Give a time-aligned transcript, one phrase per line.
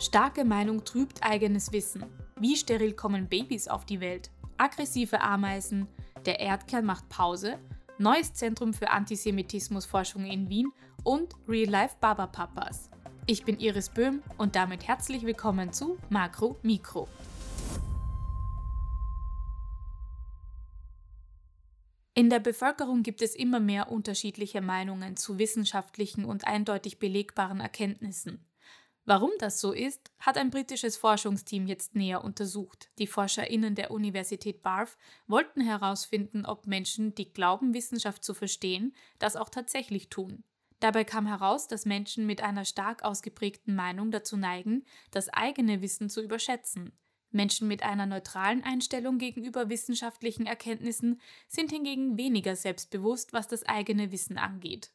[0.00, 2.04] Starke Meinung trübt eigenes Wissen.
[2.36, 4.30] Wie steril kommen Babys auf die Welt?
[4.56, 5.88] Aggressive Ameisen,
[6.24, 7.58] der Erdkern macht Pause,
[7.98, 10.70] neues Zentrum für Antisemitismusforschung in Wien
[11.02, 12.90] und Real Life Baba Papas.
[13.26, 17.08] Ich bin Iris Böhm und damit herzlich willkommen zu Makro Mikro.
[22.14, 28.47] In der Bevölkerung gibt es immer mehr unterschiedliche Meinungen zu wissenschaftlichen und eindeutig belegbaren Erkenntnissen.
[29.08, 32.90] Warum das so ist, hat ein britisches Forschungsteam jetzt näher untersucht.
[32.98, 39.34] Die ForscherInnen der Universität Bath wollten herausfinden, ob Menschen, die glauben, Wissenschaft zu verstehen, das
[39.34, 40.44] auch tatsächlich tun.
[40.80, 46.10] Dabei kam heraus, dass Menschen mit einer stark ausgeprägten Meinung dazu neigen, das eigene Wissen
[46.10, 46.92] zu überschätzen.
[47.30, 51.18] Menschen mit einer neutralen Einstellung gegenüber wissenschaftlichen Erkenntnissen
[51.48, 54.92] sind hingegen weniger selbstbewusst, was das eigene Wissen angeht.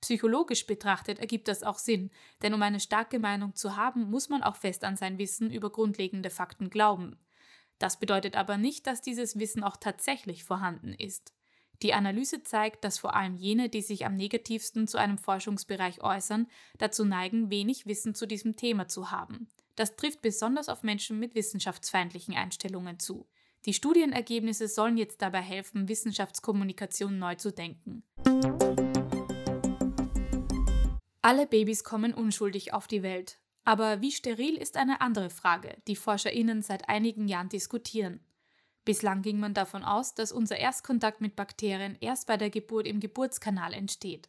[0.00, 2.10] Psychologisch betrachtet ergibt das auch Sinn,
[2.42, 5.70] denn um eine starke Meinung zu haben, muss man auch fest an sein Wissen über
[5.70, 7.18] grundlegende Fakten glauben.
[7.78, 11.32] Das bedeutet aber nicht, dass dieses Wissen auch tatsächlich vorhanden ist.
[11.82, 16.46] Die Analyse zeigt, dass vor allem jene, die sich am negativsten zu einem Forschungsbereich äußern,
[16.78, 19.48] dazu neigen, wenig Wissen zu diesem Thema zu haben.
[19.74, 23.26] Das trifft besonders auf Menschen mit wissenschaftsfeindlichen Einstellungen zu.
[23.66, 28.04] Die Studienergebnisse sollen jetzt dabei helfen, Wissenschaftskommunikation neu zu denken.
[31.26, 33.40] Alle Babys kommen unschuldig auf die Welt.
[33.64, 38.20] Aber wie steril ist eine andere Frage, die ForscherInnen seit einigen Jahren diskutieren.
[38.84, 43.00] Bislang ging man davon aus, dass unser Erstkontakt mit Bakterien erst bei der Geburt im
[43.00, 44.28] Geburtskanal entsteht.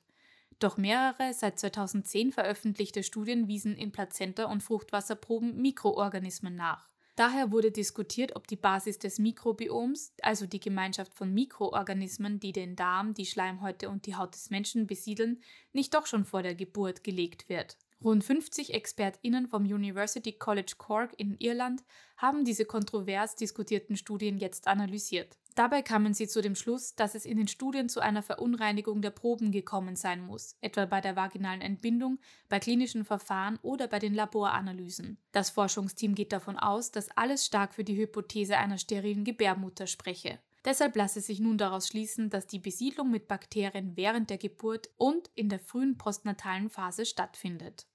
[0.58, 6.90] Doch mehrere seit 2010 veröffentlichte Studien wiesen in Plazenta und Fruchtwasserproben Mikroorganismen nach.
[7.18, 12.76] Daher wurde diskutiert, ob die Basis des Mikrobioms, also die Gemeinschaft von Mikroorganismen, die den
[12.76, 15.42] Darm, die Schleimhäute und die Haut des Menschen besiedeln,
[15.74, 17.76] nicht doch schon vor der Geburt gelegt wird.
[18.04, 21.84] Rund 50 ExpertInnen vom University College Cork in Irland
[22.16, 25.38] haben diese kontrovers diskutierten Studien jetzt analysiert.
[25.56, 29.10] Dabei kamen sie zu dem Schluss, dass es in den Studien zu einer Verunreinigung der
[29.10, 34.14] Proben gekommen sein muss, etwa bei der vaginalen Entbindung, bei klinischen Verfahren oder bei den
[34.14, 35.18] Laboranalysen.
[35.32, 40.38] Das Forschungsteam geht davon aus, dass alles stark für die Hypothese einer sterilen Gebärmutter spreche.
[40.68, 45.32] Deshalb lasse sich nun daraus schließen, dass die Besiedlung mit Bakterien während der Geburt und
[45.34, 47.88] in der frühen postnatalen Phase stattfindet.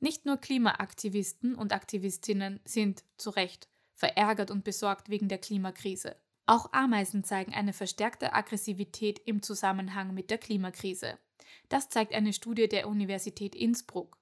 [0.00, 6.16] Nicht nur Klimaaktivisten und Aktivistinnen sind zu Recht verärgert und besorgt wegen der Klimakrise.
[6.46, 11.18] Auch Ameisen zeigen eine verstärkte Aggressivität im Zusammenhang mit der Klimakrise.
[11.68, 14.15] Das zeigt eine Studie der Universität Innsbruck.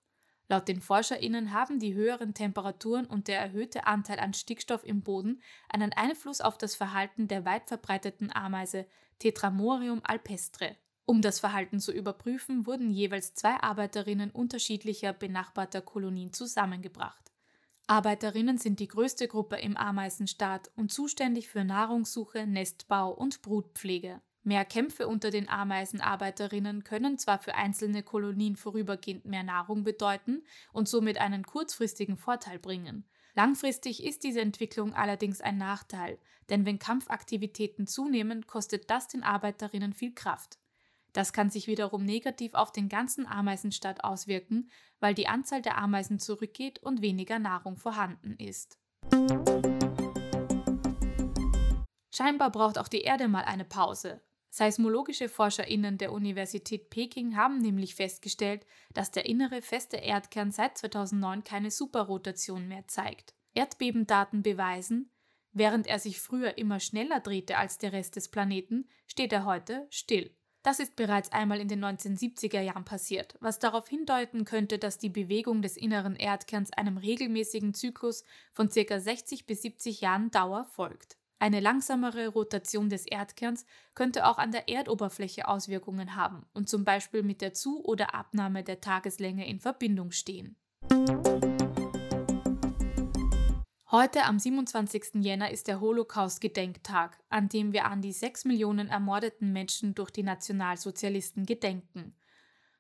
[0.48, 5.40] Laut den ForscherInnen haben die höheren Temperaturen und der erhöhte Anteil an Stickstoff im Boden
[5.68, 8.86] einen Einfluss auf das Verhalten der weit verbreiteten Ameise
[9.18, 10.76] Tetramorium alpestre.
[11.06, 17.32] Um das Verhalten zu überprüfen, wurden jeweils zwei Arbeiterinnen unterschiedlicher benachbarter Kolonien zusammengebracht.
[17.86, 24.22] Arbeiterinnen sind die größte Gruppe im Ameisenstaat und zuständig für Nahrungssuche, Nestbau und Brutpflege.
[24.46, 30.42] Mehr Kämpfe unter den Ameisenarbeiterinnen können zwar für einzelne Kolonien vorübergehend mehr Nahrung bedeuten
[30.74, 33.08] und somit einen kurzfristigen Vorteil bringen.
[33.34, 36.18] Langfristig ist diese Entwicklung allerdings ein Nachteil,
[36.50, 40.58] denn wenn Kampfaktivitäten zunehmen, kostet das den Arbeiterinnen viel Kraft.
[41.14, 46.18] Das kann sich wiederum negativ auf den ganzen Ameisenstaat auswirken, weil die Anzahl der Ameisen
[46.18, 48.78] zurückgeht und weniger Nahrung vorhanden ist.
[52.14, 54.20] Scheinbar braucht auch die Erde mal eine Pause,
[54.54, 61.42] Seismologische ForscherInnen der Universität Peking haben nämlich festgestellt, dass der innere feste Erdkern seit 2009
[61.42, 63.34] keine Superrotation mehr zeigt.
[63.54, 65.10] Erdbebendaten beweisen,
[65.52, 69.88] während er sich früher immer schneller drehte als der Rest des Planeten, steht er heute
[69.90, 70.32] still.
[70.62, 75.08] Das ist bereits einmal in den 1970er Jahren passiert, was darauf hindeuten könnte, dass die
[75.08, 78.22] Bewegung des inneren Erdkerns einem regelmäßigen Zyklus
[78.52, 79.00] von ca.
[79.00, 81.16] 60 bis 70 Jahren Dauer folgt.
[81.44, 87.22] Eine langsamere Rotation des Erdkerns könnte auch an der Erdoberfläche Auswirkungen haben und zum Beispiel
[87.22, 90.56] mit der Zu- oder Abnahme der Tageslänge in Verbindung stehen.
[93.90, 95.16] Heute am 27.
[95.16, 100.22] Jänner ist der Holocaust-Gedenktag, an dem wir an die 6 Millionen ermordeten Menschen durch die
[100.22, 102.16] Nationalsozialisten gedenken.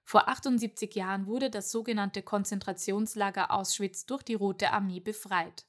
[0.04, 5.66] Vor 78 Jahren wurde das sogenannte Konzentrationslager Auschwitz durch die Rote Armee befreit.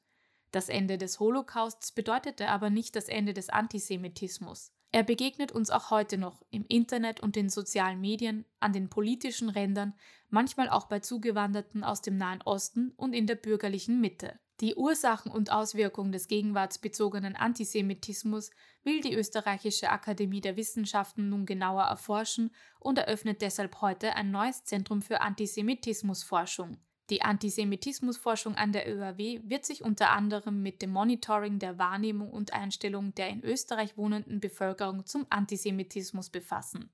[0.56, 4.72] Das Ende des Holocausts bedeutete aber nicht das Ende des Antisemitismus.
[4.94, 9.50] Er begegnet uns auch heute noch im Internet und den sozialen Medien, an den politischen
[9.50, 9.96] Rändern,
[10.30, 14.40] manchmal auch bei Zugewanderten aus dem Nahen Osten und in der bürgerlichen Mitte.
[14.62, 18.50] Die Ursachen und Auswirkungen des gegenwartsbezogenen Antisemitismus
[18.86, 22.50] will die Österreichische Akademie der Wissenschaften nun genauer erforschen
[22.80, 26.78] und eröffnet deshalb heute ein neues Zentrum für Antisemitismusforschung.
[27.12, 32.54] Die Antisemitismusforschung an der ÖAW wird sich unter anderem mit dem Monitoring der Wahrnehmung und
[32.54, 36.90] Einstellung der in Österreich wohnenden Bevölkerung zum Antisemitismus befassen.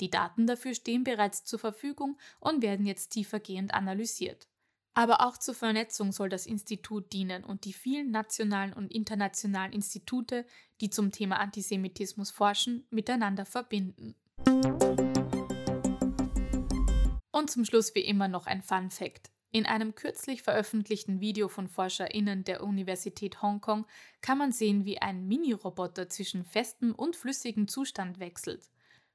[0.00, 4.46] Die Daten dafür stehen bereits zur Verfügung und werden jetzt tiefergehend analysiert.
[4.92, 10.44] Aber auch zur Vernetzung soll das Institut dienen und die vielen nationalen und internationalen Institute,
[10.82, 14.14] die zum Thema Antisemitismus forschen, miteinander verbinden.
[17.30, 19.30] Und zum Schluss wie immer noch ein Fun Fact.
[19.56, 23.86] In einem kürzlich veröffentlichten Video von ForscherInnen der Universität Hongkong
[24.20, 28.68] kann man sehen, wie ein Mini-Roboter zwischen festem und flüssigem Zustand wechselt.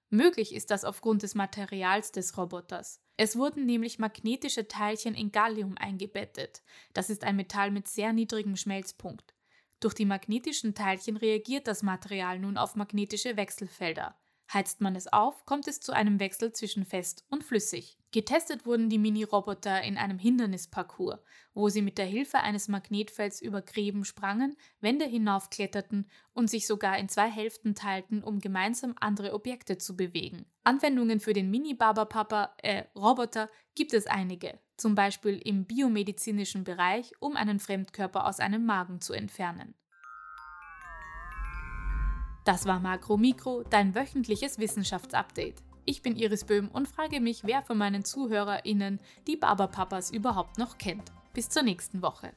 [0.10, 3.04] Möglich ist das aufgrund des Materials des Roboters.
[3.18, 6.64] Es wurden nämlich magnetische Teilchen in Gallium eingebettet.
[6.94, 9.36] Das ist ein Metall mit sehr niedrigem Schmelzpunkt.
[9.80, 14.18] Durch die magnetischen Teilchen reagiert das Material nun auf magnetische Wechselfelder.
[14.54, 17.98] Heizt man es auf, kommt es zu einem Wechsel zwischen fest und flüssig.
[18.12, 21.20] Getestet wurden die Mini-Roboter in einem Hindernisparcours,
[21.54, 26.98] wo sie mit der Hilfe eines Magnetfelds über Gräben sprangen, Wände hinaufkletterten und sich sogar
[26.98, 30.46] in zwei Hälften teilten, um gemeinsam andere Objekte zu bewegen.
[30.66, 37.38] Anwendungen für den Mini-Barbapapa, äh, Roboter gibt es einige, zum Beispiel im biomedizinischen Bereich, um
[37.38, 39.76] einen Fremdkörper aus einem Magen zu entfernen.
[42.44, 45.62] Das war Makro Mikro, dein wöchentliches Wissenschaftsupdate.
[45.86, 50.80] Ich bin Iris Böhm und frage mich, wer von meinen ZuhörerInnen die Barberpapas überhaupt noch
[50.80, 51.12] kennt.
[51.34, 52.34] Bis zur nächsten Woche.